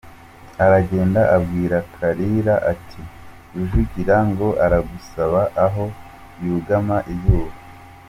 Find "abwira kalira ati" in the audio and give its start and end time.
1.35-3.01